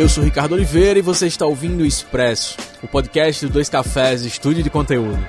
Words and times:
Eu 0.00 0.08
sou 0.08 0.24
Ricardo 0.24 0.52
Oliveira 0.52 0.98
e 0.98 1.02
você 1.02 1.26
está 1.26 1.44
ouvindo 1.44 1.82
o 1.82 1.86
Expresso, 1.86 2.56
o 2.82 2.88
podcast 2.88 3.44
do 3.44 3.52
Dois 3.52 3.68
Cafés, 3.68 4.22
estúdio 4.22 4.62
de 4.62 4.70
conteúdo. 4.70 5.22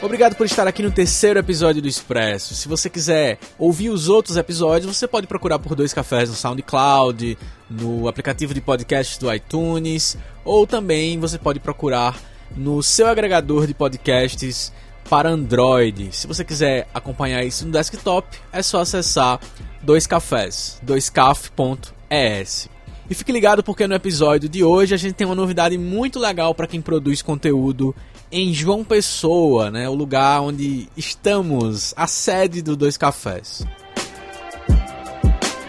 Obrigado 0.00 0.34
por 0.36 0.46
estar 0.46 0.66
aqui 0.66 0.82
no 0.82 0.90
terceiro 0.90 1.38
episódio 1.38 1.82
do 1.82 1.86
Expresso. 1.86 2.54
Se 2.54 2.66
você 2.66 2.88
quiser 2.88 3.38
ouvir 3.58 3.90
os 3.90 4.08
outros 4.08 4.38
episódios, 4.38 4.96
você 4.96 5.06
pode 5.06 5.26
procurar 5.26 5.58
por 5.58 5.74
Dois 5.74 5.92
Cafés 5.92 6.30
no 6.30 6.34
SoundCloud, 6.34 7.36
no 7.68 8.08
aplicativo 8.08 8.54
de 8.54 8.62
podcasts 8.62 9.18
do 9.18 9.30
iTunes, 9.30 10.16
ou 10.42 10.66
também 10.66 11.20
você 11.20 11.36
pode 11.36 11.60
procurar 11.60 12.18
no 12.56 12.82
seu 12.82 13.06
agregador 13.06 13.66
de 13.66 13.74
podcasts 13.74 14.72
para 15.10 15.28
Android. 15.28 16.10
Se 16.12 16.28
você 16.28 16.44
quiser 16.44 16.88
acompanhar 16.94 17.44
isso 17.44 17.66
no 17.66 17.72
desktop, 17.72 18.28
é 18.52 18.62
só 18.62 18.80
acessar 18.80 19.40
dois 19.82 20.06
cafés, 20.06 20.78
doiscaf.es. 20.84 22.68
E 23.10 23.14
fique 23.14 23.32
ligado 23.32 23.64
porque 23.64 23.88
no 23.88 23.94
episódio 23.94 24.48
de 24.48 24.62
hoje 24.62 24.94
a 24.94 24.96
gente 24.96 25.14
tem 25.14 25.26
uma 25.26 25.34
novidade 25.34 25.76
muito 25.76 26.20
legal 26.20 26.54
para 26.54 26.68
quem 26.68 26.80
produz 26.80 27.22
conteúdo 27.22 27.92
em 28.30 28.54
João 28.54 28.84
Pessoa, 28.84 29.68
né, 29.68 29.88
o 29.88 29.94
lugar 29.94 30.42
onde 30.42 30.88
estamos, 30.96 31.92
a 31.96 32.06
sede 32.06 32.62
do 32.62 32.76
Dois 32.76 32.96
Cafés. 32.96 33.66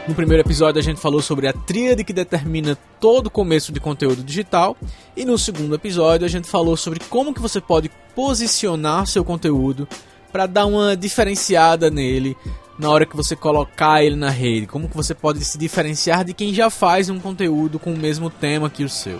No 0.07 0.15
primeiro 0.15 0.41
episódio 0.41 0.79
a 0.79 0.83
gente 0.83 0.99
falou 0.99 1.21
sobre 1.21 1.47
a 1.47 1.53
tríade 1.53 2.03
que 2.03 2.11
determina 2.11 2.75
todo 2.99 3.27
o 3.27 3.31
começo 3.31 3.71
de 3.71 3.79
conteúdo 3.79 4.23
digital 4.23 4.75
e 5.15 5.23
no 5.23 5.37
segundo 5.37 5.75
episódio 5.75 6.25
a 6.25 6.29
gente 6.29 6.47
falou 6.47 6.75
sobre 6.75 6.99
como 7.09 7.33
que 7.33 7.39
você 7.39 7.61
pode 7.61 7.89
posicionar 8.15 9.05
seu 9.05 9.23
conteúdo 9.23 9.87
para 10.31 10.47
dar 10.47 10.65
uma 10.65 10.97
diferenciada 10.97 11.91
nele 11.91 12.35
na 12.79 12.89
hora 12.89 13.05
que 13.05 13.15
você 13.15 13.35
colocar 13.35 14.03
ele 14.03 14.15
na 14.15 14.31
rede, 14.31 14.65
como 14.65 14.89
que 14.89 14.97
você 14.97 15.13
pode 15.13 15.45
se 15.45 15.57
diferenciar 15.57 16.25
de 16.25 16.33
quem 16.33 16.51
já 16.51 16.71
faz 16.71 17.09
um 17.09 17.19
conteúdo 17.19 17.77
com 17.77 17.93
o 17.93 17.97
mesmo 17.97 18.29
tema 18.29 18.71
que 18.71 18.83
o 18.83 18.89
seu. 18.89 19.19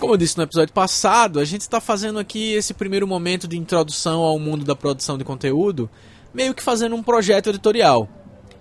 Como 0.00 0.14
eu 0.14 0.16
disse 0.16 0.36
no 0.36 0.42
episódio 0.42 0.74
passado, 0.74 1.38
a 1.38 1.44
gente 1.44 1.60
está 1.60 1.80
fazendo 1.80 2.18
aqui 2.18 2.52
esse 2.54 2.74
primeiro 2.74 3.06
momento 3.06 3.46
de 3.46 3.56
introdução 3.56 4.22
ao 4.22 4.40
mundo 4.40 4.64
da 4.64 4.74
produção 4.74 5.16
de 5.16 5.22
conteúdo, 5.22 5.88
meio 6.34 6.52
que 6.52 6.62
fazendo 6.62 6.96
um 6.96 7.02
projeto 7.02 7.50
editorial. 7.50 8.08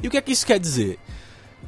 E 0.01 0.07
o 0.07 0.11
que 0.11 0.17
é 0.17 0.21
que 0.21 0.31
isso 0.31 0.45
quer 0.45 0.59
dizer? 0.59 0.97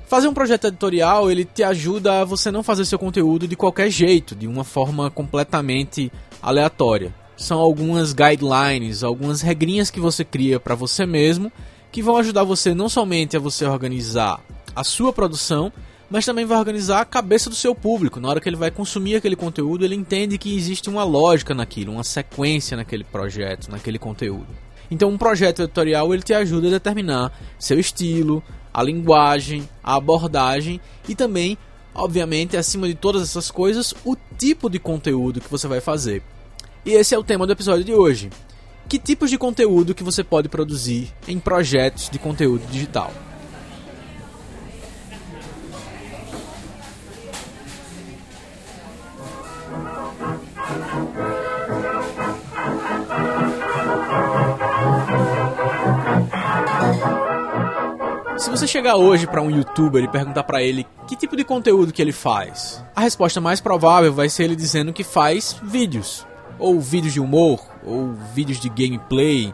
Fazer 0.07 0.27
um 0.27 0.33
projeto 0.33 0.67
editorial, 0.67 1.31
ele 1.31 1.45
te 1.45 1.63
ajuda 1.63 2.21
a 2.21 2.25
você 2.25 2.51
não 2.51 2.63
fazer 2.63 2.85
seu 2.85 2.99
conteúdo 2.99 3.47
de 3.47 3.55
qualquer 3.55 3.89
jeito, 3.89 4.35
de 4.35 4.47
uma 4.47 4.63
forma 4.63 5.09
completamente 5.09 6.11
aleatória. 6.41 7.13
São 7.35 7.59
algumas 7.59 8.13
guidelines, 8.13 9.03
algumas 9.03 9.41
regrinhas 9.41 9.89
que 9.89 9.99
você 9.99 10.23
cria 10.23 10.59
para 10.59 10.75
você 10.75 11.05
mesmo, 11.05 11.51
que 11.91 12.01
vão 12.01 12.17
ajudar 12.17 12.43
você 12.43 12.73
não 12.73 12.89
somente 12.89 13.35
a 13.35 13.39
você 13.39 13.65
organizar 13.65 14.39
a 14.75 14.83
sua 14.83 15.13
produção, 15.13 15.71
mas 16.09 16.25
também 16.25 16.45
vai 16.45 16.57
organizar 16.59 17.01
a 17.01 17.05
cabeça 17.05 17.49
do 17.49 17.55
seu 17.55 17.73
público. 17.73 18.19
Na 18.19 18.29
hora 18.29 18.39
que 18.39 18.47
ele 18.47 18.55
vai 18.55 18.69
consumir 18.69 19.15
aquele 19.15 19.35
conteúdo, 19.35 19.83
ele 19.83 19.95
entende 19.95 20.37
que 20.37 20.55
existe 20.55 20.89
uma 20.89 21.03
lógica 21.03 21.55
naquilo, 21.55 21.91
uma 21.91 22.03
sequência 22.03 22.77
naquele 22.77 23.03
projeto, 23.03 23.71
naquele 23.71 23.97
conteúdo. 23.97 24.47
Então, 24.93 25.09
um 25.09 25.17
projeto 25.17 25.63
editorial 25.63 26.13
ele 26.13 26.21
te 26.21 26.35
ajuda 26.35 26.67
a 26.67 26.69
determinar 26.69 27.35
seu 27.57 27.79
estilo, 27.79 28.43
a 28.71 28.83
linguagem, 28.83 29.67
a 29.83 29.95
abordagem 29.95 30.79
e 31.09 31.15
também, 31.15 31.57
obviamente, 31.95 32.55
acima 32.55 32.87
de 32.87 32.93
todas 32.93 33.23
essas 33.23 33.49
coisas, 33.49 33.95
o 34.05 34.15
tipo 34.37 34.69
de 34.69 34.77
conteúdo 34.77 35.41
que 35.41 35.49
você 35.49 35.67
vai 35.67 35.81
fazer. 35.81 36.21
E 36.85 36.91
esse 36.91 37.15
é 37.15 37.17
o 37.17 37.23
tema 37.23 37.47
do 37.47 37.53
episódio 37.53 37.83
de 37.83 37.91
hoje. 37.91 38.29
Que 38.87 38.99
tipos 38.99 39.31
de 39.31 39.37
conteúdo 39.39 39.95
que 39.95 40.03
você 40.03 40.23
pode 40.23 40.47
produzir 40.47 41.11
em 41.27 41.39
projetos 41.39 42.07
de 42.07 42.19
conteúdo 42.19 42.63
digital? 42.67 43.11
Você 58.57 58.67
chegar 58.67 58.97
hoje 58.97 59.25
para 59.25 59.41
um 59.41 59.49
youtuber 59.49 60.03
e 60.03 60.07
perguntar 60.07 60.43
para 60.43 60.61
ele 60.61 60.85
que 61.07 61.15
tipo 61.15 61.35
de 61.35 61.43
conteúdo 61.43 61.91
que 61.91 61.99
ele 61.99 62.11
faz, 62.11 62.85
a 62.95 63.01
resposta 63.01 63.41
mais 63.41 63.59
provável 63.59 64.13
vai 64.13 64.29
ser 64.29 64.43
ele 64.43 64.55
dizendo 64.55 64.93
que 64.93 65.03
faz 65.03 65.55
vídeos, 65.63 66.23
ou 66.59 66.79
vídeos 66.79 67.13
de 67.13 67.19
humor, 67.19 67.59
ou 67.83 68.13
vídeos 68.35 68.59
de 68.59 68.69
gameplay, 68.69 69.51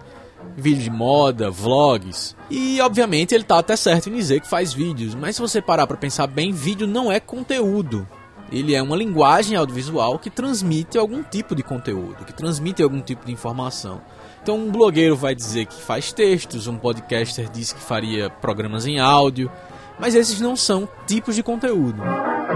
vídeos 0.58 0.84
de 0.84 0.90
moda, 0.90 1.50
vlogs. 1.50 2.36
E 2.50 2.82
obviamente 2.82 3.34
ele 3.34 3.46
tá 3.46 3.60
até 3.60 3.78
certo 3.78 4.10
em 4.10 4.16
dizer 4.16 4.42
que 4.42 4.50
faz 4.50 4.74
vídeos, 4.74 5.16
mas 5.16 5.38
se 5.38 5.42
você 5.42 5.62
parar 5.62 5.88
para 5.88 5.96
pensar 5.96 6.28
bem, 6.28 6.52
vídeo 6.52 6.86
não 6.86 7.10
é 7.10 7.22
conteúdo. 7.22 8.06
Ele 8.52 8.76
é 8.76 8.82
uma 8.82 8.98
linguagem 8.98 9.56
audiovisual 9.56 10.20
que 10.20 10.30
transmite 10.30 10.98
algum 10.98 11.24
tipo 11.24 11.56
de 11.56 11.64
conteúdo, 11.64 12.26
que 12.26 12.34
transmite 12.34 12.84
algum 12.84 13.00
tipo 13.00 13.26
de 13.26 13.32
informação. 13.32 14.02
Então, 14.42 14.58
um 14.58 14.72
blogueiro 14.72 15.16
vai 15.16 15.36
dizer 15.36 15.66
que 15.66 15.82
faz 15.82 16.12
textos, 16.12 16.68
um 16.68 16.78
podcaster 16.78 17.50
diz 17.50 17.74
que 17.74 17.82
faria 17.82 18.30
programas 18.30 18.86
em 18.86 19.00
áudio, 19.00 19.52
mas 20.00 20.16
esses 20.16 20.40
não 20.40 20.56
são 20.56 20.88
tipos 21.06 21.36
de 21.36 21.44
conteúdo. 21.44 22.02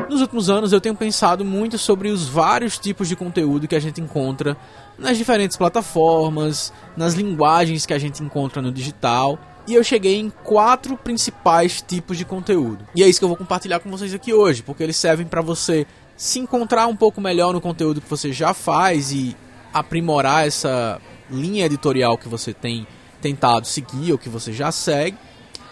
Nos 0.09 0.21
últimos 0.21 0.49
anos 0.49 0.73
eu 0.73 0.81
tenho 0.81 0.95
pensado 0.95 1.45
muito 1.45 1.77
sobre 1.77 2.09
os 2.09 2.27
vários 2.27 2.79
tipos 2.79 3.07
de 3.07 3.15
conteúdo 3.15 3.67
que 3.67 3.75
a 3.75 3.79
gente 3.79 4.01
encontra 4.01 4.57
nas 4.97 5.17
diferentes 5.17 5.55
plataformas, 5.57 6.73
nas 6.95 7.13
linguagens 7.13 7.85
que 7.85 7.93
a 7.93 7.99
gente 7.99 8.23
encontra 8.23 8.61
no 8.61 8.71
digital, 8.71 9.37
e 9.67 9.75
eu 9.75 9.83
cheguei 9.83 10.19
em 10.19 10.29
quatro 10.29 10.97
principais 10.97 11.81
tipos 11.81 12.17
de 12.17 12.25
conteúdo. 12.25 12.85
E 12.95 13.03
é 13.03 13.07
isso 13.07 13.19
que 13.19 13.23
eu 13.23 13.29
vou 13.29 13.37
compartilhar 13.37 13.79
com 13.79 13.89
vocês 13.89 14.13
aqui 14.13 14.33
hoje, 14.33 14.63
porque 14.63 14.83
eles 14.83 14.97
servem 14.97 15.25
para 15.25 15.41
você 15.41 15.85
se 16.17 16.39
encontrar 16.39 16.87
um 16.87 16.95
pouco 16.95 17.21
melhor 17.21 17.53
no 17.53 17.61
conteúdo 17.61 18.01
que 18.01 18.09
você 18.09 18.31
já 18.31 18.53
faz 18.53 19.11
e 19.11 19.35
aprimorar 19.73 20.45
essa 20.45 21.01
linha 21.29 21.65
editorial 21.65 22.17
que 22.17 22.27
você 22.27 22.53
tem 22.53 22.87
tentado 23.21 23.67
seguir 23.67 24.11
ou 24.11 24.17
que 24.17 24.29
você 24.29 24.51
já 24.51 24.71
segue, 24.71 25.17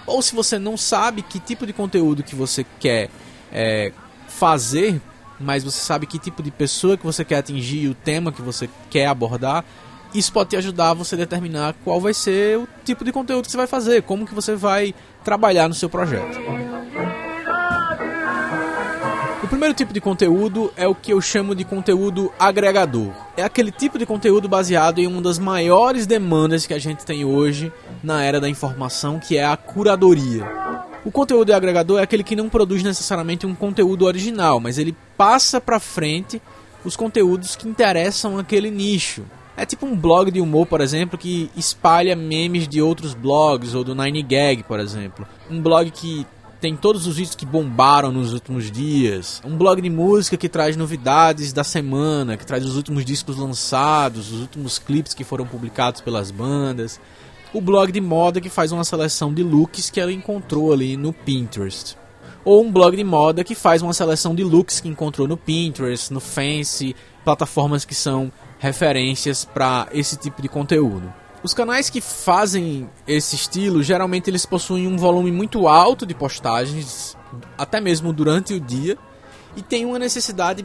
ou 0.05 0.21
se 0.21 0.33
você 0.33 0.57
não 0.57 0.77
sabe 0.77 1.21
que 1.21 1.39
tipo 1.39 1.65
de 1.65 1.73
conteúdo 1.73 2.23
que 2.23 2.35
você 2.35 2.65
quer 2.79 3.09
é, 3.51 3.91
fazer, 4.27 5.01
mas 5.39 5.63
você 5.63 5.79
sabe 5.79 6.05
que 6.05 6.17
tipo 6.17 6.41
de 6.41 6.51
pessoa 6.51 6.97
que 6.97 7.05
você 7.05 7.25
quer 7.25 7.37
atingir, 7.37 7.87
o 7.87 7.93
tema 7.93 8.31
que 8.31 8.41
você 8.41 8.69
quer 8.89 9.07
abordar, 9.07 9.65
isso 10.13 10.31
pode 10.31 10.51
te 10.51 10.57
ajudar 10.57 10.89
a 10.89 10.93
você 10.93 11.15
determinar 11.15 11.75
qual 11.83 11.99
vai 11.99 12.13
ser 12.13 12.57
o 12.57 12.67
tipo 12.83 13.03
de 13.03 13.11
conteúdo 13.11 13.45
que 13.45 13.51
você 13.51 13.57
vai 13.57 13.67
fazer, 13.67 14.03
como 14.03 14.25
que 14.25 14.33
você 14.33 14.55
vai 14.55 14.93
trabalhar 15.23 15.67
no 15.67 15.73
seu 15.73 15.89
projeto 15.89 16.80
primeiro 19.51 19.75
tipo 19.75 19.91
de 19.91 19.99
conteúdo 19.99 20.71
é 20.77 20.87
o 20.87 20.95
que 20.95 21.11
eu 21.11 21.19
chamo 21.19 21.53
de 21.53 21.65
conteúdo 21.65 22.31
agregador. 22.39 23.11
É 23.35 23.43
aquele 23.43 23.69
tipo 23.69 23.99
de 23.99 24.05
conteúdo 24.05 24.47
baseado 24.47 24.99
em 24.99 25.07
uma 25.07 25.21
das 25.21 25.37
maiores 25.37 26.07
demandas 26.07 26.65
que 26.65 26.73
a 26.73 26.79
gente 26.79 27.05
tem 27.05 27.25
hoje 27.25 27.69
na 28.01 28.23
era 28.23 28.39
da 28.39 28.47
informação, 28.47 29.19
que 29.19 29.37
é 29.37 29.43
a 29.43 29.57
curadoria. 29.57 30.49
O 31.03 31.11
conteúdo 31.11 31.51
agregador 31.51 31.99
é 31.99 32.03
aquele 32.03 32.23
que 32.23 32.33
não 32.33 32.47
produz 32.47 32.81
necessariamente 32.81 33.45
um 33.45 33.53
conteúdo 33.53 34.05
original, 34.05 34.61
mas 34.61 34.77
ele 34.77 34.95
passa 35.17 35.59
para 35.59 35.81
frente 35.81 36.41
os 36.85 36.95
conteúdos 36.95 37.53
que 37.53 37.67
interessam 37.67 38.39
aquele 38.39 38.71
nicho. 38.71 39.25
É 39.57 39.65
tipo 39.65 39.85
um 39.85 39.97
blog 39.97 40.31
de 40.31 40.39
humor, 40.39 40.65
por 40.65 40.79
exemplo, 40.79 41.17
que 41.17 41.51
espalha 41.57 42.15
memes 42.15 42.69
de 42.69 42.81
outros 42.81 43.13
blogs, 43.13 43.75
ou 43.75 43.83
do 43.83 43.93
9gag, 43.93 44.63
por 44.63 44.79
exemplo. 44.79 45.27
Um 45.49 45.61
blog 45.61 45.91
que 45.91 46.25
tem 46.61 46.75
todos 46.75 47.07
os 47.07 47.17
vídeos 47.17 47.33
que 47.33 47.45
bombaram 47.45 48.11
nos 48.11 48.33
últimos 48.33 48.71
dias. 48.71 49.41
Um 49.43 49.57
blog 49.57 49.81
de 49.81 49.89
música 49.89 50.37
que 50.37 50.47
traz 50.47 50.77
novidades 50.77 51.51
da 51.51 51.63
semana, 51.63 52.37
que 52.37 52.45
traz 52.45 52.63
os 52.63 52.77
últimos 52.77 53.03
discos 53.03 53.35
lançados, 53.35 54.31
os 54.31 54.41
últimos 54.41 54.77
clipes 54.77 55.15
que 55.15 55.23
foram 55.23 55.45
publicados 55.47 56.01
pelas 56.01 56.29
bandas. 56.29 57.01
O 57.51 57.59
blog 57.59 57.91
de 57.91 57.99
moda 57.99 58.39
que 58.39 58.47
faz 58.47 58.71
uma 58.71 58.83
seleção 58.83 59.33
de 59.33 59.41
looks 59.41 59.89
que 59.89 59.99
ela 59.99 60.13
encontrou 60.13 60.71
ali 60.71 60.95
no 60.95 61.11
Pinterest. 61.11 61.97
Ou 62.45 62.63
um 62.63 62.71
blog 62.71 62.95
de 62.95 63.03
moda 63.03 63.43
que 63.43 63.55
faz 63.55 63.81
uma 63.81 63.93
seleção 63.93 64.35
de 64.35 64.43
looks 64.43 64.79
que 64.79 64.87
encontrou 64.87 65.27
no 65.27 65.37
Pinterest, 65.37 66.13
no 66.13 66.19
Fancy, 66.19 66.95
plataformas 67.25 67.85
que 67.85 67.95
são 67.95 68.31
referências 68.59 69.43
para 69.43 69.87
esse 69.91 70.15
tipo 70.15 70.43
de 70.43 70.47
conteúdo. 70.47 71.11
Os 71.43 71.53
canais 71.55 71.89
que 71.89 72.01
fazem 72.01 72.87
esse 73.07 73.35
estilo, 73.35 73.81
geralmente 73.81 74.29
eles 74.29 74.45
possuem 74.45 74.87
um 74.87 74.95
volume 74.95 75.31
muito 75.31 75.67
alto 75.67 76.05
de 76.05 76.13
postagens, 76.13 77.17
até 77.57 77.81
mesmo 77.81 78.13
durante 78.13 78.53
o 78.53 78.59
dia, 78.59 78.95
e 79.55 79.61
tem 79.61 79.85
uma 79.85 79.97
necessidade 79.97 80.63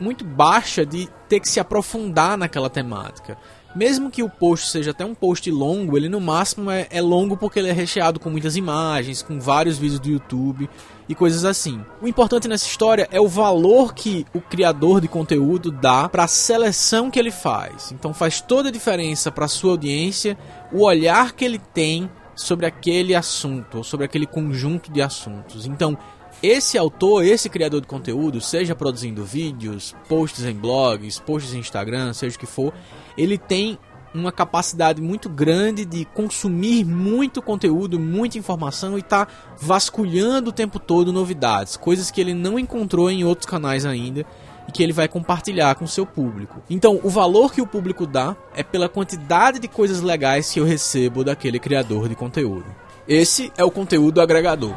muito 0.00 0.24
baixa 0.24 0.84
de 0.84 1.08
ter 1.28 1.40
que 1.40 1.48
se 1.48 1.60
aprofundar 1.60 2.38
naquela 2.38 2.70
temática. 2.70 3.36
Mesmo 3.74 4.10
que 4.10 4.22
o 4.22 4.28
post 4.28 4.70
seja 4.70 4.92
até 4.92 5.04
um 5.04 5.14
post 5.14 5.50
longo, 5.50 5.96
ele 5.96 6.08
no 6.08 6.20
máximo 6.20 6.70
é, 6.70 6.86
é, 6.90 7.00
longo 7.00 7.36
porque 7.36 7.58
ele 7.58 7.68
é 7.68 7.72
recheado 7.72 8.20
com 8.20 8.30
muitas 8.30 8.56
imagens, 8.56 9.20
com 9.20 9.40
vários 9.40 9.78
vídeos 9.78 9.98
do 9.98 10.08
YouTube 10.08 10.70
e 11.08 11.14
coisas 11.14 11.44
assim. 11.44 11.84
O 12.00 12.06
importante 12.06 12.46
nessa 12.46 12.66
história 12.66 13.08
é 13.10 13.20
o 13.20 13.26
valor 13.26 13.92
que 13.92 14.24
o 14.32 14.40
criador 14.40 15.00
de 15.00 15.08
conteúdo 15.08 15.72
dá 15.72 16.08
para 16.08 16.24
a 16.24 16.28
seleção 16.28 17.10
que 17.10 17.18
ele 17.18 17.32
faz. 17.32 17.90
Então 17.90 18.14
faz 18.14 18.40
toda 18.40 18.68
a 18.68 18.72
diferença 18.72 19.32
para 19.32 19.48
sua 19.48 19.72
audiência 19.72 20.38
o 20.72 20.82
olhar 20.84 21.32
que 21.32 21.44
ele 21.44 21.58
tem 21.58 22.08
sobre 22.34 22.66
aquele 22.66 23.14
assunto, 23.14 23.78
ou 23.78 23.84
sobre 23.84 24.06
aquele 24.06 24.26
conjunto 24.26 24.90
de 24.90 25.00
assuntos. 25.00 25.66
Então, 25.66 25.96
esse 26.44 26.76
autor, 26.76 27.24
esse 27.24 27.48
criador 27.48 27.80
de 27.80 27.86
conteúdo, 27.86 28.38
seja 28.38 28.74
produzindo 28.74 29.24
vídeos, 29.24 29.96
posts 30.06 30.44
em 30.44 30.52
blogs, 30.52 31.18
posts 31.18 31.54
em 31.54 31.58
Instagram, 31.58 32.12
seja 32.12 32.36
o 32.36 32.38
que 32.38 32.46
for, 32.46 32.74
ele 33.16 33.38
tem 33.38 33.78
uma 34.14 34.30
capacidade 34.30 35.00
muito 35.00 35.28
grande 35.28 35.86
de 35.86 36.04
consumir 36.04 36.84
muito 36.84 37.40
conteúdo, 37.40 37.98
muita 37.98 38.38
informação 38.38 38.98
e 38.98 39.02
tá 39.02 39.26
vasculhando 39.58 40.50
o 40.50 40.52
tempo 40.52 40.78
todo 40.78 41.12
novidades, 41.12 41.78
coisas 41.78 42.10
que 42.10 42.20
ele 42.20 42.34
não 42.34 42.58
encontrou 42.58 43.10
em 43.10 43.24
outros 43.24 43.46
canais 43.46 43.86
ainda 43.86 44.24
e 44.68 44.72
que 44.72 44.82
ele 44.82 44.92
vai 44.92 45.08
compartilhar 45.08 45.74
com 45.74 45.86
seu 45.86 46.04
público. 46.04 46.62
Então, 46.68 47.00
o 47.02 47.08
valor 47.08 47.52
que 47.52 47.62
o 47.62 47.66
público 47.66 48.06
dá 48.06 48.36
é 48.54 48.62
pela 48.62 48.88
quantidade 48.88 49.58
de 49.58 49.66
coisas 49.66 50.02
legais 50.02 50.52
que 50.52 50.60
eu 50.60 50.64
recebo 50.64 51.24
daquele 51.24 51.58
criador 51.58 52.06
de 52.08 52.14
conteúdo. 52.14 52.66
Esse 53.08 53.50
é 53.56 53.64
o 53.64 53.70
conteúdo 53.70 54.20
agregador. 54.20 54.74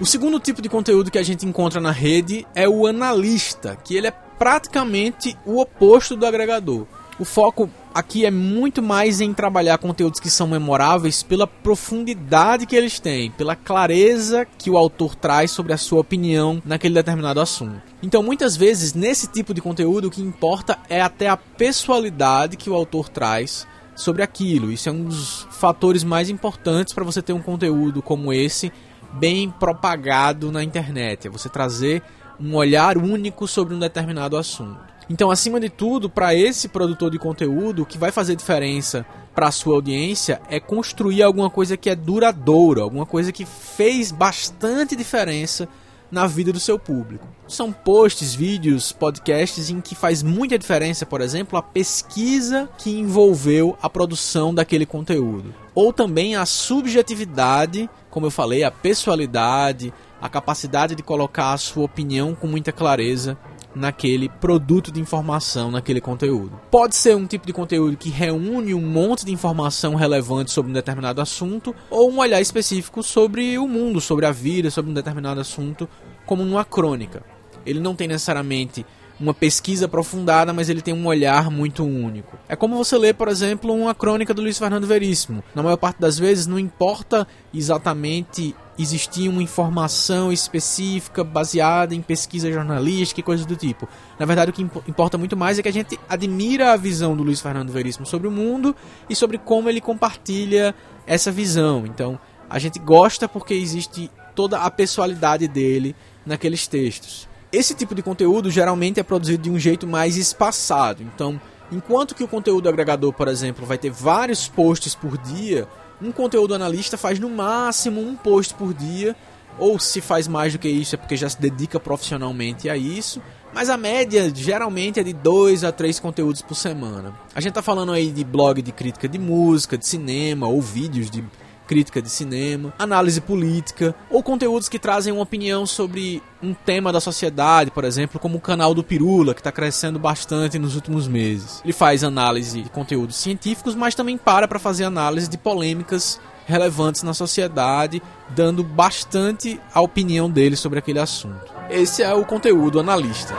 O 0.00 0.04
segundo 0.04 0.40
tipo 0.40 0.60
de 0.60 0.68
conteúdo 0.68 1.08
que 1.08 1.18
a 1.18 1.22
gente 1.22 1.46
encontra 1.46 1.80
na 1.80 1.92
rede 1.92 2.44
é 2.52 2.68
o 2.68 2.84
analista, 2.84 3.76
que 3.76 3.96
ele 3.96 4.08
é 4.08 4.10
praticamente 4.10 5.38
o 5.46 5.60
oposto 5.60 6.16
do 6.16 6.26
agregador. 6.26 6.84
O 7.16 7.24
foco 7.24 7.70
aqui 7.94 8.26
é 8.26 8.30
muito 8.30 8.82
mais 8.82 9.20
em 9.20 9.32
trabalhar 9.32 9.78
conteúdos 9.78 10.18
que 10.18 10.28
são 10.28 10.48
memoráveis 10.48 11.22
pela 11.22 11.46
profundidade 11.46 12.66
que 12.66 12.74
eles 12.74 12.98
têm, 12.98 13.30
pela 13.30 13.54
clareza 13.54 14.44
que 14.58 14.68
o 14.68 14.76
autor 14.76 15.14
traz 15.14 15.52
sobre 15.52 15.72
a 15.72 15.78
sua 15.78 16.00
opinião 16.00 16.60
naquele 16.64 16.94
determinado 16.94 17.40
assunto. 17.40 17.80
Então, 18.02 18.20
muitas 18.20 18.56
vezes, 18.56 18.94
nesse 18.94 19.28
tipo 19.28 19.54
de 19.54 19.60
conteúdo, 19.60 20.08
o 20.08 20.10
que 20.10 20.20
importa 20.20 20.76
é 20.88 21.00
até 21.00 21.28
a 21.28 21.36
pessoalidade 21.36 22.56
que 22.56 22.68
o 22.68 22.74
autor 22.74 23.08
traz 23.08 23.64
sobre 23.94 24.24
aquilo. 24.24 24.72
Isso 24.72 24.88
é 24.88 24.92
um 24.92 25.04
dos 25.04 25.46
fatores 25.52 26.02
mais 26.02 26.28
importantes 26.28 26.92
para 26.92 27.04
você 27.04 27.22
ter 27.22 27.32
um 27.32 27.40
conteúdo 27.40 28.02
como 28.02 28.32
esse 28.32 28.72
bem 29.18 29.50
propagado 29.50 30.50
na 30.52 30.62
internet. 30.62 31.26
É 31.26 31.30
você 31.30 31.48
trazer 31.48 32.02
um 32.38 32.54
olhar 32.54 32.98
único 32.98 33.46
sobre 33.46 33.74
um 33.74 33.78
determinado 33.78 34.36
assunto. 34.36 34.78
Então, 35.08 35.30
acima 35.30 35.60
de 35.60 35.68
tudo, 35.68 36.08
para 36.08 36.34
esse 36.34 36.68
produtor 36.68 37.10
de 37.10 37.18
conteúdo, 37.18 37.82
o 37.82 37.86
que 37.86 37.98
vai 37.98 38.10
fazer 38.10 38.36
diferença 38.36 39.04
para 39.34 39.48
a 39.48 39.52
sua 39.52 39.74
audiência 39.74 40.40
é 40.48 40.58
construir 40.58 41.22
alguma 41.22 41.50
coisa 41.50 41.76
que 41.76 41.90
é 41.90 41.94
duradoura, 41.94 42.82
alguma 42.82 43.04
coisa 43.04 43.32
que 43.32 43.44
fez 43.44 44.10
bastante 44.10 44.96
diferença 44.96 45.68
na 46.14 46.28
vida 46.28 46.52
do 46.52 46.60
seu 46.60 46.78
público. 46.78 47.26
São 47.48 47.72
posts, 47.72 48.34
vídeos, 48.34 48.92
podcasts 48.92 49.68
em 49.68 49.80
que 49.80 49.96
faz 49.96 50.22
muita 50.22 50.56
diferença, 50.56 51.04
por 51.04 51.20
exemplo, 51.20 51.58
a 51.58 51.62
pesquisa 51.62 52.70
que 52.78 52.96
envolveu 52.98 53.76
a 53.82 53.90
produção 53.90 54.54
daquele 54.54 54.86
conteúdo. 54.86 55.52
Ou 55.74 55.92
também 55.92 56.36
a 56.36 56.46
subjetividade, 56.46 57.90
como 58.10 58.26
eu 58.26 58.30
falei, 58.30 58.62
a 58.62 58.70
pessoalidade, 58.70 59.92
a 60.22 60.28
capacidade 60.28 60.94
de 60.94 61.02
colocar 61.02 61.52
a 61.52 61.58
sua 61.58 61.84
opinião 61.84 62.32
com 62.32 62.46
muita 62.46 62.70
clareza 62.70 63.36
naquele 63.74 64.28
produto 64.28 64.92
de 64.92 65.00
informação, 65.00 65.70
naquele 65.70 66.00
conteúdo. 66.00 66.60
Pode 66.70 66.94
ser 66.94 67.16
um 67.16 67.26
tipo 67.26 67.46
de 67.46 67.52
conteúdo 67.52 67.96
que 67.96 68.08
reúne 68.08 68.74
um 68.74 68.80
monte 68.80 69.24
de 69.24 69.32
informação 69.32 69.94
relevante 69.94 70.50
sobre 70.50 70.70
um 70.70 70.74
determinado 70.74 71.20
assunto, 71.20 71.74
ou 71.90 72.10
um 72.10 72.18
olhar 72.18 72.40
específico 72.40 73.02
sobre 73.02 73.58
o 73.58 73.66
mundo, 73.66 74.00
sobre 74.00 74.26
a 74.26 74.30
vida, 74.32 74.70
sobre 74.70 74.90
um 74.90 74.94
determinado 74.94 75.40
assunto, 75.40 75.88
como 76.24 76.44
numa 76.44 76.64
crônica. 76.64 77.22
Ele 77.66 77.80
não 77.80 77.94
tem 77.94 78.08
necessariamente 78.08 78.84
uma 79.18 79.32
pesquisa 79.32 79.86
aprofundada, 79.86 80.52
mas 80.52 80.68
ele 80.68 80.82
tem 80.82 80.92
um 80.92 81.06
olhar 81.06 81.50
muito 81.50 81.84
único. 81.84 82.36
É 82.48 82.56
como 82.56 82.76
você 82.76 82.98
lê, 82.98 83.12
por 83.12 83.28
exemplo, 83.28 83.72
uma 83.72 83.94
crônica 83.94 84.34
do 84.34 84.42
Luiz 84.42 84.58
Fernando 84.58 84.86
Veríssimo. 84.86 85.42
Na 85.54 85.62
maior 85.62 85.76
parte 85.76 86.00
das 86.00 86.18
vezes, 86.18 86.46
não 86.46 86.58
importa 86.58 87.26
exatamente 87.52 88.54
existir 88.78 89.28
uma 89.28 89.42
informação 89.42 90.32
específica 90.32 91.22
baseada 91.22 91.94
em 91.94 92.02
pesquisa 92.02 92.50
jornalística 92.50 93.20
e 93.20 93.22
coisas 93.22 93.46
do 93.46 93.56
tipo. 93.56 93.88
Na 94.18 94.26
verdade, 94.26 94.50
o 94.50 94.54
que 94.54 94.62
importa 94.62 95.16
muito 95.16 95.36
mais 95.36 95.58
é 95.58 95.62
que 95.62 95.68
a 95.68 95.72
gente 95.72 95.98
admira 96.08 96.72
a 96.72 96.76
visão 96.76 97.16
do 97.16 97.22
Luiz 97.22 97.40
Fernando 97.40 97.70
Veríssimo 97.70 98.04
sobre 98.04 98.26
o 98.26 98.30
mundo 98.30 98.74
e 99.08 99.14
sobre 99.14 99.38
como 99.38 99.68
ele 99.68 99.80
compartilha 99.80 100.74
essa 101.06 101.30
visão. 101.30 101.86
Então, 101.86 102.18
a 102.48 102.58
gente 102.58 102.78
gosta 102.78 103.28
porque 103.28 103.54
existe 103.54 104.10
toda 104.34 104.58
a 104.58 104.70
pessoalidade 104.70 105.46
dele 105.46 105.94
naqueles 106.26 106.66
textos. 106.66 107.28
Esse 107.52 107.74
tipo 107.74 107.94
de 107.94 108.02
conteúdo 108.02 108.50
geralmente 108.50 108.98
é 108.98 109.02
produzido 109.02 109.44
de 109.44 109.50
um 109.50 109.58
jeito 109.58 109.86
mais 109.86 110.16
espaçado. 110.16 111.02
Então, 111.02 111.40
enquanto 111.70 112.14
que 112.14 112.24
o 112.24 112.28
conteúdo 112.28 112.68
agregador, 112.68 113.12
por 113.12 113.28
exemplo, 113.28 113.64
vai 113.64 113.78
ter 113.78 113.90
vários 113.90 114.48
posts 114.48 114.94
por 114.94 115.16
dia, 115.18 115.68
um 116.00 116.12
conteúdo 116.12 116.54
analista 116.54 116.96
faz 116.96 117.18
no 117.18 117.30
máximo 117.30 118.00
um 118.00 118.14
post 118.16 118.54
por 118.54 118.74
dia, 118.74 119.16
ou 119.58 119.78
se 119.78 120.00
faz 120.00 120.26
mais 120.26 120.52
do 120.52 120.58
que 120.58 120.68
isso 120.68 120.94
é 120.94 120.98
porque 120.98 121.16
já 121.16 121.28
se 121.28 121.40
dedica 121.40 121.78
profissionalmente 121.78 122.68
a 122.68 122.76
isso. 122.76 123.22
Mas 123.54 123.70
a 123.70 123.76
média 123.76 124.32
geralmente 124.34 124.98
é 124.98 125.02
de 125.04 125.12
dois 125.12 125.62
a 125.62 125.70
três 125.70 126.00
conteúdos 126.00 126.42
por 126.42 126.56
semana. 126.56 127.14
A 127.34 127.40
gente 127.40 127.52
tá 127.52 127.62
falando 127.62 127.92
aí 127.92 128.10
de 128.10 128.24
blog 128.24 128.60
de 128.60 128.72
crítica 128.72 129.08
de 129.08 129.18
música, 129.18 129.78
de 129.78 129.86
cinema 129.86 130.48
ou 130.48 130.60
vídeos 130.60 131.08
de 131.08 131.24
crítica 131.66 132.00
de 132.00 132.08
cinema, 132.08 132.72
análise 132.78 133.20
política 133.20 133.94
ou 134.10 134.22
conteúdos 134.22 134.68
que 134.68 134.78
trazem 134.78 135.12
uma 135.12 135.22
opinião 135.22 135.66
sobre 135.66 136.22
um 136.42 136.52
tema 136.52 136.92
da 136.92 137.00
sociedade, 137.00 137.70
por 137.70 137.84
exemplo, 137.84 138.20
como 138.20 138.38
o 138.38 138.40
canal 138.40 138.74
do 138.74 138.84
Pirula, 138.84 139.34
que 139.34 139.40
está 139.40 139.50
crescendo 139.50 139.98
bastante 139.98 140.58
nos 140.58 140.74
últimos 140.74 141.08
meses. 141.08 141.60
Ele 141.64 141.72
faz 141.72 142.04
análise 142.04 142.62
de 142.62 142.68
conteúdos 142.68 143.16
científicos, 143.16 143.74
mas 143.74 143.94
também 143.94 144.16
para 144.18 144.46
para 144.46 144.58
fazer 144.58 144.84
análise 144.84 145.28
de 145.28 145.38
polêmicas 145.38 146.20
relevantes 146.46 147.02
na 147.02 147.14
sociedade, 147.14 148.02
dando 148.30 148.62
bastante 148.62 149.60
a 149.72 149.80
opinião 149.80 150.30
dele 150.30 150.56
sobre 150.56 150.78
aquele 150.78 150.98
assunto. 150.98 151.52
Esse 151.70 152.02
é 152.02 152.12
o 152.12 152.24
conteúdo 152.24 152.78
analista. 152.78 153.34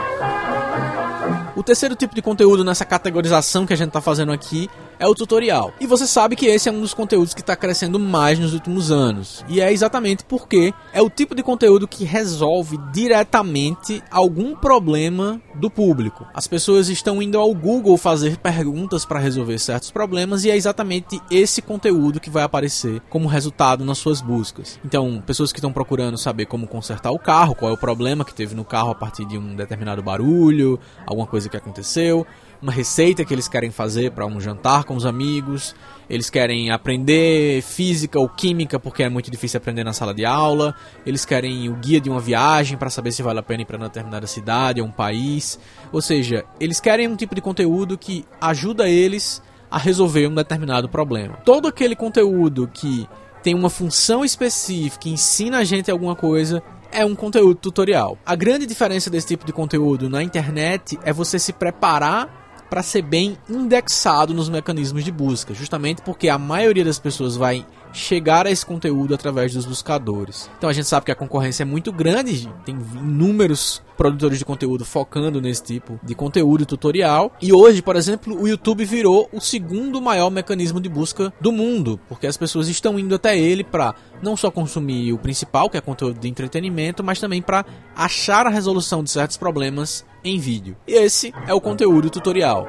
O 1.54 1.62
terceiro 1.62 1.96
tipo 1.96 2.14
de 2.14 2.20
conteúdo 2.20 2.64
nessa 2.64 2.84
categorização 2.84 3.64
que 3.64 3.72
a 3.72 3.76
gente 3.76 3.88
está 3.88 4.00
fazendo 4.00 4.32
aqui 4.32 4.68
é 4.98 5.06
o 5.06 5.14
tutorial. 5.14 5.72
E 5.80 5.86
você 5.86 6.06
sabe 6.06 6.36
que 6.36 6.46
esse 6.46 6.68
é 6.68 6.72
um 6.72 6.80
dos 6.80 6.94
conteúdos 6.94 7.34
que 7.34 7.40
está 7.40 7.56
crescendo 7.56 7.98
mais 7.98 8.38
nos 8.38 8.54
últimos 8.54 8.90
anos. 8.90 9.44
E 9.48 9.60
é 9.60 9.72
exatamente 9.72 10.24
porque 10.24 10.72
é 10.92 11.02
o 11.02 11.10
tipo 11.10 11.34
de 11.34 11.42
conteúdo 11.42 11.88
que 11.88 12.04
resolve 12.04 12.78
diretamente 12.92 14.02
algum 14.10 14.54
problema 14.54 15.40
do 15.54 15.70
público. 15.70 16.26
As 16.34 16.46
pessoas 16.46 16.88
estão 16.88 17.22
indo 17.22 17.38
ao 17.38 17.54
Google 17.54 17.96
fazer 17.96 18.36
perguntas 18.38 19.04
para 19.04 19.20
resolver 19.20 19.58
certos 19.58 19.90
problemas 19.90 20.44
e 20.44 20.50
é 20.50 20.56
exatamente 20.56 21.20
esse 21.30 21.62
conteúdo 21.62 22.20
que 22.20 22.30
vai 22.30 22.42
aparecer 22.42 23.00
como 23.08 23.28
resultado 23.28 23.84
nas 23.84 23.98
suas 23.98 24.20
buscas. 24.20 24.78
Então, 24.84 25.22
pessoas 25.26 25.52
que 25.52 25.58
estão 25.58 25.72
procurando 25.72 26.18
saber 26.18 26.46
como 26.46 26.66
consertar 26.66 27.10
o 27.10 27.18
carro, 27.18 27.54
qual 27.54 27.70
é 27.70 27.74
o 27.74 27.78
problema 27.78 28.24
que 28.24 28.34
teve 28.34 28.54
no 28.54 28.64
carro 28.64 28.90
a 28.90 28.94
partir 28.94 29.24
de 29.24 29.38
um 29.38 29.54
determinado 29.54 30.02
barulho, 30.02 30.78
alguma 31.06 31.26
coisa 31.26 31.48
que 31.48 31.56
aconteceu 31.56 32.26
uma 32.62 32.72
receita 32.72 33.24
que 33.24 33.32
eles 33.32 33.48
querem 33.48 33.70
fazer 33.70 34.10
para 34.12 34.26
um 34.26 34.40
jantar 34.40 34.84
com 34.84 34.94
os 34.96 35.04
amigos, 35.06 35.74
eles 36.08 36.30
querem 36.30 36.70
aprender 36.70 37.62
física 37.62 38.18
ou 38.18 38.28
química 38.28 38.78
porque 38.78 39.02
é 39.02 39.08
muito 39.08 39.30
difícil 39.30 39.58
aprender 39.58 39.84
na 39.84 39.92
sala 39.92 40.14
de 40.14 40.24
aula, 40.24 40.74
eles 41.04 41.24
querem 41.24 41.68
o 41.68 41.74
guia 41.74 42.00
de 42.00 42.08
uma 42.08 42.20
viagem 42.20 42.76
para 42.78 42.90
saber 42.90 43.12
se 43.12 43.22
vale 43.22 43.38
a 43.38 43.42
pena 43.42 43.62
ir 43.62 43.66
para 43.66 43.78
determinada 43.78 44.26
cidade 44.26 44.80
ou 44.80 44.86
um 44.86 44.92
país. 44.92 45.58
Ou 45.92 46.00
seja, 46.00 46.44
eles 46.60 46.80
querem 46.80 47.08
um 47.08 47.16
tipo 47.16 47.34
de 47.34 47.40
conteúdo 47.40 47.98
que 47.98 48.24
ajuda 48.40 48.88
eles 48.88 49.42
a 49.70 49.78
resolver 49.78 50.26
um 50.26 50.34
determinado 50.34 50.88
problema. 50.88 51.36
Todo 51.44 51.68
aquele 51.68 51.96
conteúdo 51.96 52.68
que 52.72 53.08
tem 53.42 53.54
uma 53.54 53.70
função 53.70 54.24
específica, 54.24 55.08
ensina 55.08 55.58
a 55.58 55.64
gente 55.64 55.90
alguma 55.90 56.16
coisa, 56.16 56.62
é 56.90 57.04
um 57.04 57.14
conteúdo 57.14 57.56
tutorial. 57.56 58.18
A 58.24 58.34
grande 58.34 58.66
diferença 58.66 59.10
desse 59.10 59.26
tipo 59.28 59.44
de 59.44 59.52
conteúdo 59.52 60.08
na 60.08 60.22
internet 60.22 60.98
é 61.04 61.12
você 61.12 61.38
se 61.38 61.52
preparar 61.52 62.45
para 62.68 62.82
ser 62.82 63.02
bem 63.02 63.36
indexado 63.48 64.34
nos 64.34 64.48
mecanismos 64.48 65.04
de 65.04 65.12
busca, 65.12 65.54
justamente 65.54 66.02
porque 66.02 66.28
a 66.28 66.38
maioria 66.38 66.84
das 66.84 66.98
pessoas 66.98 67.36
vai 67.36 67.64
chegar 67.92 68.46
a 68.46 68.50
esse 68.50 68.64
conteúdo 68.64 69.14
através 69.14 69.54
dos 69.54 69.64
buscadores. 69.64 70.50
Então 70.58 70.68
a 70.68 70.72
gente 70.72 70.86
sabe 70.86 71.06
que 71.06 71.12
a 71.12 71.16
concorrência 71.16 71.62
é 71.62 71.66
muito 71.66 71.90
grande, 71.90 72.48
tem 72.64 72.76
inúmeros 72.76 73.82
produtores 73.96 74.38
de 74.38 74.44
conteúdo 74.44 74.84
focando 74.84 75.40
nesse 75.40 75.62
tipo 75.62 75.98
de 76.02 76.14
conteúdo 76.14 76.66
tutorial. 76.66 77.32
E 77.40 77.52
hoje, 77.52 77.80
por 77.80 77.96
exemplo, 77.96 78.38
o 78.38 78.46
YouTube 78.46 78.84
virou 78.84 79.28
o 79.32 79.40
segundo 79.40 80.02
maior 80.02 80.30
mecanismo 80.30 80.80
de 80.80 80.88
busca 80.88 81.32
do 81.40 81.50
mundo, 81.50 81.98
porque 82.08 82.26
as 82.26 82.36
pessoas 82.36 82.68
estão 82.68 82.98
indo 82.98 83.14
até 83.14 83.38
ele 83.38 83.64
para 83.64 83.94
não 84.22 84.36
só 84.36 84.50
consumir 84.50 85.12
o 85.12 85.18
principal, 85.18 85.70
que 85.70 85.78
é 85.78 85.80
conteúdo 85.80 86.20
de 86.20 86.28
entretenimento, 86.28 87.02
mas 87.02 87.18
também 87.18 87.40
para 87.40 87.64
achar 87.94 88.46
a 88.46 88.50
resolução 88.50 89.02
de 89.02 89.10
certos 89.10 89.38
problemas 89.38 90.04
em 90.28 90.38
vídeo. 90.38 90.76
E 90.86 90.94
esse 90.94 91.32
é 91.46 91.54
o 91.54 91.60
conteúdo 91.60 92.10
tutorial. 92.10 92.66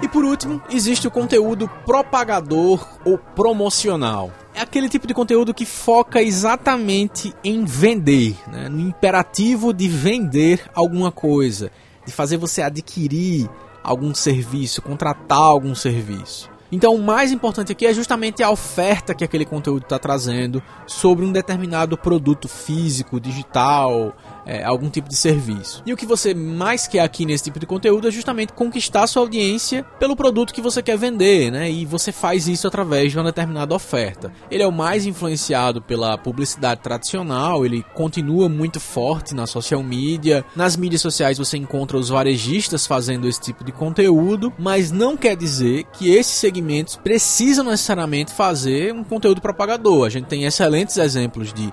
E 0.00 0.06
por 0.08 0.24
último, 0.24 0.62
existe 0.70 1.06
o 1.08 1.10
conteúdo 1.10 1.68
propagador 1.84 2.86
ou 3.04 3.18
promocional. 3.18 4.32
É 4.54 4.60
aquele 4.60 4.88
tipo 4.88 5.06
de 5.06 5.14
conteúdo 5.14 5.52
que 5.52 5.66
foca 5.66 6.22
exatamente 6.22 7.34
em 7.44 7.64
vender, 7.64 8.36
né? 8.48 8.68
no 8.68 8.80
imperativo 8.80 9.72
de 9.72 9.88
vender 9.88 10.64
alguma 10.74 11.12
coisa, 11.12 11.70
de 12.06 12.12
fazer 12.12 12.36
você 12.36 12.62
adquirir 12.62 13.48
algum 13.82 14.14
serviço, 14.14 14.82
contratar 14.82 15.38
algum 15.38 15.74
serviço. 15.74 16.50
Então, 16.70 16.94
o 16.94 17.02
mais 17.02 17.32
importante 17.32 17.72
aqui 17.72 17.86
é 17.86 17.94
justamente 17.94 18.42
a 18.42 18.50
oferta 18.50 19.14
que 19.14 19.24
aquele 19.24 19.46
conteúdo 19.46 19.84
está 19.84 19.98
trazendo 19.98 20.62
sobre 20.86 21.24
um 21.24 21.32
determinado 21.32 21.96
produto 21.96 22.46
físico, 22.46 23.18
digital, 23.18 24.14
é, 24.48 24.64
algum 24.64 24.88
tipo 24.88 25.08
de 25.08 25.14
serviço. 25.16 25.82
E 25.84 25.92
o 25.92 25.96
que 25.96 26.06
você 26.06 26.32
mais 26.32 26.86
quer 26.86 27.00
aqui 27.00 27.26
nesse 27.26 27.44
tipo 27.44 27.60
de 27.60 27.66
conteúdo 27.66 28.08
é 28.08 28.10
justamente 28.10 28.54
conquistar 28.54 29.06
sua 29.06 29.22
audiência 29.22 29.84
pelo 30.00 30.16
produto 30.16 30.54
que 30.54 30.62
você 30.62 30.82
quer 30.82 30.96
vender, 30.96 31.52
né? 31.52 31.70
E 31.70 31.84
você 31.84 32.10
faz 32.10 32.48
isso 32.48 32.66
através 32.66 33.12
de 33.12 33.18
uma 33.18 33.24
determinada 33.24 33.74
oferta. 33.74 34.32
Ele 34.50 34.62
é 34.62 34.66
o 34.66 34.72
mais 34.72 35.04
influenciado 35.04 35.82
pela 35.82 36.16
publicidade 36.16 36.80
tradicional, 36.80 37.66
ele 37.66 37.84
continua 37.94 38.48
muito 38.48 38.80
forte 38.80 39.34
na 39.34 39.46
social 39.46 39.82
media. 39.82 40.44
Nas 40.56 40.76
mídias 40.76 41.02
sociais 41.02 41.36
você 41.36 41.58
encontra 41.58 41.98
os 41.98 42.08
varejistas 42.08 42.86
fazendo 42.86 43.28
esse 43.28 43.40
tipo 43.40 43.62
de 43.62 43.72
conteúdo, 43.72 44.52
mas 44.58 44.90
não 44.90 45.16
quer 45.16 45.36
dizer 45.36 45.84
que 45.92 46.10
esses 46.10 46.34
segmentos 46.34 46.96
precisam 46.96 47.64
necessariamente 47.64 48.32
fazer 48.32 48.94
um 48.94 49.04
conteúdo 49.04 49.42
propagador. 49.42 50.06
A 50.06 50.10
gente 50.10 50.26
tem 50.26 50.44
excelentes 50.44 50.96
exemplos 50.96 51.52
de 51.52 51.72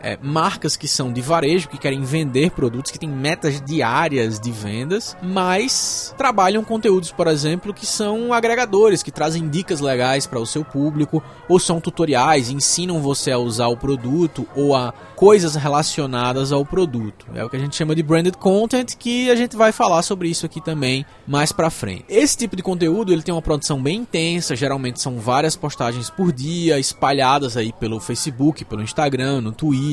é, 0.00 0.18
marcas 0.22 0.76
que 0.76 0.86
são 0.86 1.12
de 1.12 1.20
varejo, 1.20 1.68
que 1.68 1.78
querem 1.78 2.02
vender 2.02 2.50
produtos, 2.50 2.90
que 2.90 2.98
têm 2.98 3.08
metas 3.08 3.60
diárias 3.60 4.38
de 4.38 4.50
vendas, 4.50 5.16
mas 5.22 6.14
trabalham 6.16 6.62
conteúdos, 6.62 7.10
por 7.10 7.26
exemplo, 7.26 7.74
que 7.74 7.86
são 7.86 8.32
agregadores, 8.32 9.02
que 9.02 9.10
trazem 9.10 9.48
dicas 9.48 9.80
legais 9.80 10.26
para 10.26 10.38
o 10.38 10.46
seu 10.46 10.64
público, 10.64 11.22
ou 11.48 11.58
são 11.58 11.80
tutoriais, 11.80 12.50
ensinam 12.50 13.00
você 13.00 13.30
a 13.32 13.38
usar 13.38 13.68
o 13.68 13.76
produto 13.76 14.46
ou 14.54 14.74
a 14.74 14.92
coisas 15.14 15.54
relacionadas 15.54 16.52
ao 16.52 16.64
produto. 16.64 17.26
É 17.34 17.42
o 17.42 17.48
que 17.48 17.56
a 17.56 17.58
gente 17.58 17.74
chama 17.74 17.94
de 17.94 18.02
branded 18.02 18.36
content, 18.36 18.94
que 18.96 19.30
a 19.30 19.34
gente 19.34 19.56
vai 19.56 19.72
falar 19.72 20.02
sobre 20.02 20.28
isso 20.28 20.44
aqui 20.44 20.60
também 20.60 21.06
mais 21.26 21.52
para 21.52 21.70
frente. 21.70 22.04
Esse 22.08 22.36
tipo 22.36 22.54
de 22.54 22.62
conteúdo 22.62 23.12
ele 23.12 23.22
tem 23.22 23.34
uma 23.34 23.42
produção 23.42 23.82
bem 23.82 24.00
intensa, 24.00 24.54
geralmente 24.54 25.00
são 25.00 25.18
várias 25.18 25.56
postagens 25.56 26.10
por 26.10 26.32
dia, 26.32 26.78
espalhadas 26.78 27.56
aí 27.56 27.72
pelo 27.72 27.98
Facebook, 27.98 28.64
pelo 28.64 28.82
Instagram, 28.82 29.40
no 29.40 29.52
Twitter, 29.52 29.85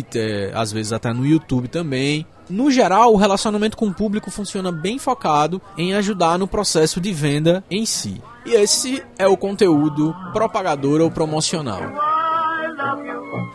às 0.53 0.71
vezes 0.71 0.93
até 0.93 1.11
no 1.11 1.25
YouTube 1.25 1.67
também. 1.67 2.25
No 2.49 2.71
geral, 2.71 3.13
o 3.13 3.17
relacionamento 3.17 3.77
com 3.77 3.87
o 3.87 3.93
público 3.93 4.31
funciona 4.31 4.71
bem 4.71 4.99
focado 4.99 5.61
em 5.77 5.93
ajudar 5.93 6.37
no 6.37 6.47
processo 6.47 6.99
de 6.99 7.11
venda 7.11 7.63
em 7.69 7.85
si. 7.85 8.21
E 8.45 8.53
esse 8.53 9.03
é 9.17 9.27
o 9.27 9.37
conteúdo 9.37 10.15
propagador 10.33 11.01
ou 11.01 11.09
promocional. 11.09 11.81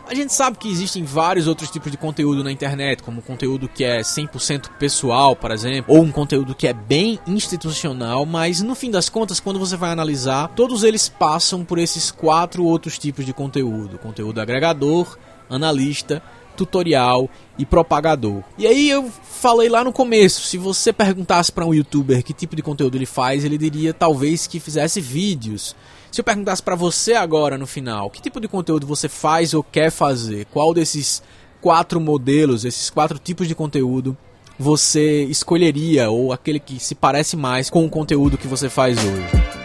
A 0.07 0.15
gente 0.15 0.33
sabe 0.33 0.57
que 0.57 0.67
existem 0.67 1.03
vários 1.03 1.47
outros 1.47 1.69
tipos 1.69 1.91
de 1.91 1.97
conteúdo 1.97 2.43
na 2.43 2.51
internet, 2.51 3.03
como 3.03 3.21
conteúdo 3.21 3.69
que 3.69 3.83
é 3.83 4.01
100% 4.01 4.69
pessoal, 4.79 5.35
por 5.35 5.51
exemplo, 5.51 5.95
ou 5.95 6.01
um 6.01 6.11
conteúdo 6.11 6.55
que 6.55 6.67
é 6.67 6.73
bem 6.73 7.19
institucional, 7.27 8.25
mas 8.25 8.59
no 8.61 8.73
fim 8.73 8.89
das 8.89 9.07
contas, 9.07 9.39
quando 9.39 9.59
você 9.59 9.77
vai 9.77 9.91
analisar, 9.91 10.47
todos 10.55 10.83
eles 10.83 11.07
passam 11.07 11.63
por 11.63 11.77
esses 11.77 12.09
quatro 12.09 12.65
outros 12.65 12.97
tipos 12.97 13.23
de 13.23 13.33
conteúdo: 13.33 13.99
conteúdo 13.99 14.41
agregador, 14.41 15.15
analista, 15.49 16.21
tutorial 16.55 17.29
e 17.57 17.65
propagador. 17.65 18.43
E 18.57 18.67
aí 18.67 18.89
eu 18.89 19.09
falei 19.09 19.69
lá 19.69 19.83
no 19.83 19.93
começo, 19.93 20.41
se 20.41 20.57
você 20.57 20.91
perguntasse 20.91 21.51
para 21.51 21.65
um 21.65 21.73
youtuber 21.73 22.21
que 22.23 22.33
tipo 22.33 22.55
de 22.55 22.61
conteúdo 22.61 22.97
ele 22.97 23.05
faz, 23.05 23.45
ele 23.45 23.57
diria 23.57 23.93
talvez 23.93 24.45
que 24.45 24.59
fizesse 24.59 24.99
vídeos. 24.99 25.75
Se 26.11 26.19
eu 26.19 26.25
perguntasse 26.25 26.61
para 26.61 26.75
você 26.75 27.13
agora 27.13 27.57
no 27.57 27.65
final, 27.65 28.09
que 28.09 28.21
tipo 28.21 28.41
de 28.41 28.47
conteúdo 28.47 28.85
você 28.85 29.07
faz 29.07 29.53
ou 29.53 29.63
quer 29.63 29.89
fazer? 29.89 30.45
Qual 30.45 30.73
desses 30.73 31.23
quatro 31.61 31.99
modelos, 31.99 32.65
esses 32.65 32.89
quatro 32.89 33.17
tipos 33.17 33.47
de 33.47 33.55
conteúdo 33.55 34.17
você 34.57 35.23
escolheria 35.23 36.09
ou 36.09 36.33
aquele 36.33 36.59
que 36.59 36.77
se 36.79 36.93
parece 36.93 37.37
mais 37.37 37.69
com 37.69 37.85
o 37.85 37.89
conteúdo 37.89 38.37
que 38.37 38.47
você 38.47 38.67
faz 38.67 38.97
hoje? 38.97 39.58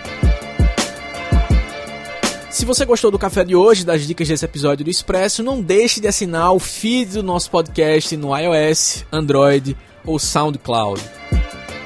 Se 2.55 2.65
você 2.65 2.85
gostou 2.85 3.11
do 3.11 3.19
café 3.19 3.43
de 3.43 3.57
hoje, 3.57 3.85
das 3.85 4.07
dicas 4.07 4.29
desse 4.29 4.45
episódio 4.45 4.85
do 4.85 4.91
Expresso, 4.91 5.43
não 5.43 5.61
deixe 5.61 6.01
de 6.01 6.07
assinar 6.07 6.53
o 6.53 6.61
feed 6.61 7.15
do 7.15 7.23
nosso 7.25 7.51
podcast 7.51 8.17
no 8.17 8.31
iOS, 8.39 9.05
Android 9.11 9.77
ou 10.07 10.21
SoundCloud. 10.21 11.03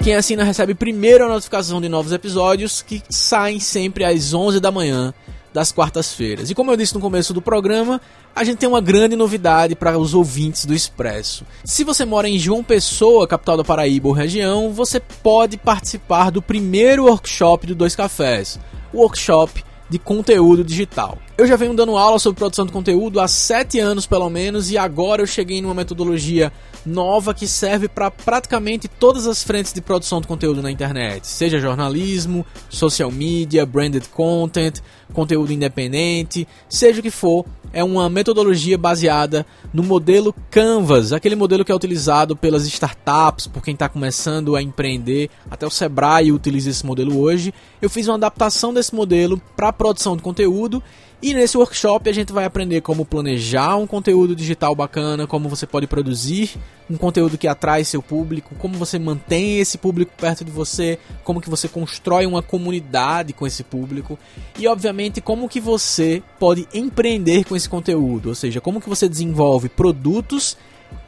Quem 0.05 0.15
assina 0.15 0.45
recebe 0.45 0.75
primeiro 0.75 1.25
a 1.25 1.29
notificação 1.29 1.81
de 1.81 1.89
novos 1.89 2.13
episódios 2.13 2.83
que 2.83 3.03
saem 3.09 3.59
sempre 3.59 4.05
às 4.05 4.35
11 4.35 4.61
da 4.61 4.71
manhã 4.71 5.15
das 5.55 5.73
quartas-feiras. 5.73 6.51
E 6.51 6.55
como 6.55 6.71
eu 6.71 6.77
disse 6.77 6.95
no 6.95 7.01
começo 7.01 7.33
do 7.33 7.41
programa, 7.41 7.99
a 8.37 8.45
gente 8.45 8.59
tem 8.59 8.69
uma 8.69 8.83
grande 8.83 9.17
novidade 9.17 9.75
para 9.75 9.99
os 9.99 10.13
ouvintes 10.13 10.67
do 10.67 10.75
Expresso. 10.75 11.47
Se 11.65 11.83
você 11.83 12.05
mora 12.05 12.29
em 12.29 12.39
João 12.39 12.63
Pessoa, 12.63 13.27
capital 13.27 13.57
da 13.57 13.65
Paraíba 13.65 14.09
ou 14.09 14.15
região, 14.15 14.71
você 14.71 15.01
pode 15.01 15.57
participar 15.57 16.31
do 16.31 16.43
primeiro 16.43 17.07
workshop 17.07 17.67
do 17.67 17.75
Dois 17.75 17.97
Cafés. 17.97 18.61
O 18.93 18.99
workshop 18.99 19.65
de 19.89 19.99
conteúdo 19.99 20.63
digital. 20.65 21.19
Eu 21.39 21.47
já 21.47 21.55
venho 21.55 21.73
dando 21.73 21.97
aula 21.97 22.19
sobre 22.19 22.37
produção 22.37 22.67
de 22.67 22.73
conteúdo 22.73 23.21
há 23.21 23.29
sete 23.29 23.79
anos 23.79 24.09
pelo 24.09 24.29
menos 24.29 24.73
e 24.73 24.77
agora 24.77 25.23
eu 25.23 25.27
cheguei 25.27 25.63
numa 25.63 25.73
metodologia 25.73 26.53
nova 26.85 27.33
que 27.33 27.47
serve 27.47 27.87
para 27.87 28.11
praticamente 28.11 28.89
todas 28.89 29.25
as 29.25 29.45
frentes 29.45 29.73
de 29.73 29.81
produção 29.81 30.21
de 30.21 30.27
conteúdo 30.27 30.61
na 30.61 30.69
internet, 30.69 31.25
seja 31.29 31.61
jornalismo, 31.61 32.45
social 32.69 33.13
media, 33.13 33.65
branded 33.65 34.09
content, 34.09 34.81
conteúdo 35.13 35.53
independente, 35.53 36.49
seja 36.69 36.99
o 36.99 37.03
que 37.05 37.11
for, 37.11 37.47
é 37.73 37.85
uma 37.85 38.09
metodologia 38.09 38.77
baseada 38.77 39.47
no 39.73 39.85
modelo 39.85 40.35
Canvas, 40.51 41.13
aquele 41.13 41.37
modelo 41.37 41.65
que 41.65 41.71
é 41.71 41.75
utilizado 41.75 42.35
pelas 42.35 42.67
startups, 42.67 43.47
por 43.47 43.63
quem 43.63 43.75
está 43.75 43.89
começando 43.89 44.57
a 44.57 44.63
empreender, 44.63 45.31
até 45.49 45.65
o 45.67 45.71
Sebrae 45.71 46.33
utiliza 46.33 46.71
esse 46.71 46.85
modelo 46.85 47.21
hoje. 47.21 47.53
Eu 47.81 47.91
fiz 47.91 48.09
uma 48.09 48.17
adaptação 48.17 48.73
desse 48.75 48.95
modelo 48.95 49.41
para 49.55 49.73
produção 49.73 50.17
de 50.17 50.23
conteúdo 50.23 50.83
e 51.21 51.35
nesse 51.35 51.57
workshop 51.57 52.09
a 52.09 52.13
gente 52.13 52.33
vai 52.33 52.45
aprender 52.45 52.81
como 52.81 53.05
planejar 53.05 53.77
um 53.77 53.87
conteúdo 53.87 54.37
digital 54.37 54.75
bacana, 54.75 55.27
como 55.27 55.49
você 55.49 55.67
pode 55.67 55.87
produzir 55.87 56.57
um 56.89 56.97
conteúdo 56.97 57.37
que 57.37 57.49
atrai 57.49 57.85
seu 57.85 58.01
público, 58.01 58.55
como 58.57 58.79
você 58.79 58.99
mantém 58.99 59.59
esse 59.59 59.77
público 59.77 60.13
perto 60.17 60.45
de 60.45 60.51
você, 60.51 60.99
como 61.25 61.41
que 61.41 61.51
você 61.51 61.69
constrói 61.69 62.25
uma 62.25 62.41
comunidade 62.41 63.33
com 63.33 63.47
esse 63.47 63.65
público 63.65 64.19
e 64.59 64.69
obviamente 64.69 65.21
como 65.21 65.49
que 65.49 65.61
você 65.61 66.23
pode 66.39 66.69
empreender 66.73 67.45
com 67.45 67.57
esse 67.57 67.69
conteúdo, 67.69 68.29
ou 68.29 68.35
seja, 68.35 68.61
como 68.61 68.81
que 68.81 68.89
você 68.89 69.09
desenvolve 69.09 69.69
produtos 69.69 70.57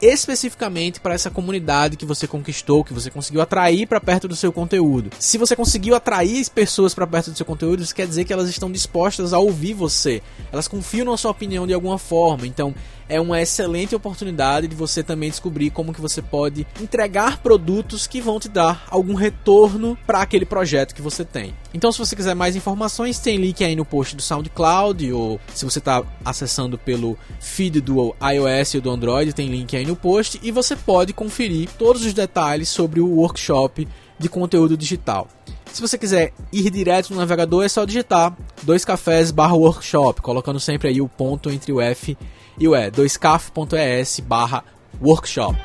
especificamente 0.01 0.99
para 0.99 1.13
essa 1.13 1.29
comunidade 1.29 1.95
que 1.95 2.05
você 2.05 2.27
conquistou, 2.27 2.83
que 2.83 2.93
você 2.93 3.11
conseguiu 3.11 3.41
atrair 3.41 3.87
para 3.87 4.01
perto 4.01 4.27
do 4.27 4.35
seu 4.35 4.51
conteúdo. 4.51 5.11
Se 5.19 5.37
você 5.37 5.55
conseguiu 5.55 5.95
atrair 5.95 6.49
pessoas 6.49 6.93
para 6.93 7.05
perto 7.05 7.31
do 7.31 7.37
seu 7.37 7.45
conteúdo, 7.45 7.83
isso 7.83 7.93
quer 7.93 8.07
dizer 8.07 8.25
que 8.25 8.33
elas 8.33 8.49
estão 8.49 8.71
dispostas 8.71 9.31
a 9.33 9.39
ouvir 9.39 9.73
você. 9.73 10.21
Elas 10.51 10.67
confiam 10.67 11.05
na 11.05 11.17
sua 11.17 11.31
opinião 11.31 11.67
de 11.67 11.73
alguma 11.73 11.99
forma. 11.99 12.47
Então, 12.47 12.73
é 13.11 13.19
uma 13.19 13.41
excelente 13.41 13.93
oportunidade 13.93 14.69
de 14.69 14.75
você 14.75 15.03
também 15.03 15.29
descobrir 15.29 15.69
como 15.69 15.93
que 15.93 15.99
você 15.99 16.21
pode 16.21 16.65
entregar 16.79 17.39
produtos 17.39 18.07
que 18.07 18.21
vão 18.21 18.39
te 18.39 18.47
dar 18.47 18.85
algum 18.89 19.15
retorno 19.15 19.97
para 20.07 20.21
aquele 20.21 20.45
projeto 20.45 20.95
que 20.95 21.01
você 21.01 21.25
tem. 21.25 21.53
Então, 21.73 21.91
se 21.91 21.99
você 21.99 22.15
quiser 22.15 22.33
mais 22.33 22.55
informações, 22.55 23.19
tem 23.19 23.35
link 23.35 23.61
aí 23.65 23.75
no 23.75 23.83
post 23.83 24.15
do 24.15 24.21
SoundCloud 24.21 25.11
ou 25.11 25.41
se 25.53 25.65
você 25.65 25.79
está 25.79 26.01
acessando 26.23 26.77
pelo 26.77 27.17
feed 27.41 27.81
do 27.81 28.15
iOS 28.21 28.75
ou 28.75 28.81
do 28.81 28.89
Android, 28.89 29.33
tem 29.33 29.49
link 29.49 29.75
aí 29.75 29.85
no 29.85 29.95
post 29.95 30.39
e 30.41 30.49
você 30.49 30.73
pode 30.73 31.11
conferir 31.11 31.69
todos 31.77 32.05
os 32.05 32.13
detalhes 32.13 32.69
sobre 32.69 33.01
o 33.01 33.07
workshop 33.07 33.89
de 34.17 34.29
conteúdo 34.29 34.77
digital. 34.77 35.27
Se 35.73 35.81
você 35.81 35.97
quiser 35.97 36.33
ir 36.51 36.69
direto 36.69 37.11
no 37.11 37.19
navegador, 37.19 37.63
é 37.63 37.69
só 37.69 37.85
digitar 37.85 38.35
dois 38.63 38.83
cafés 38.83 39.31
barra 39.31 39.53
workshop, 39.53 40.21
colocando 40.21 40.59
sempre 40.59 40.89
aí 40.89 41.01
o 41.01 41.07
ponto 41.07 41.49
entre 41.49 41.71
o 41.71 41.79
F 41.79 42.17
e 42.59 42.67
o 42.67 42.75
E, 42.75 42.91
2caf.es 42.91 44.19
barra 44.19 44.63
workshop. 45.01 45.57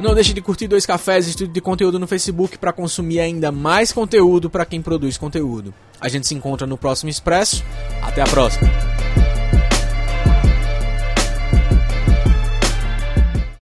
Não 0.00 0.14
deixe 0.14 0.34
de 0.34 0.42
curtir 0.42 0.66
Dois 0.66 0.84
Cafés, 0.84 1.28
estudo 1.28 1.52
de 1.52 1.60
conteúdo 1.60 1.98
no 1.98 2.06
Facebook 2.06 2.58
para 2.58 2.72
consumir 2.72 3.20
ainda 3.20 3.52
mais 3.52 3.92
conteúdo 3.92 4.50
para 4.50 4.66
quem 4.66 4.82
produz 4.82 5.16
conteúdo. 5.16 5.72
A 6.00 6.08
gente 6.08 6.26
se 6.26 6.34
encontra 6.34 6.66
no 6.66 6.76
próximo 6.76 7.08
Expresso. 7.08 7.64
Até 8.02 8.20
a 8.20 8.26
próxima! 8.26 8.93